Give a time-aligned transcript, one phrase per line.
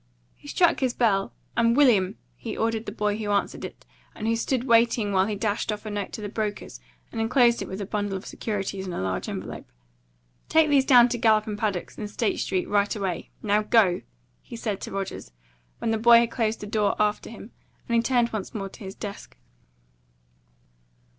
[0.33, 3.85] He struck his bell, and "William," he ordered the boy who answered it,
[4.15, 6.79] and who stood waiting while he dashed off a note to the brokers
[7.11, 9.71] and enclosed it with the bundle of securities in a large envelope,
[10.49, 13.29] "take these down to Gallop & Paddock's, in State Street, right away.
[13.43, 14.01] Now go!"
[14.41, 15.31] he said to Rogers,
[15.77, 17.51] when the boy had closed the door after him;
[17.87, 19.37] and he turned once more to his desk.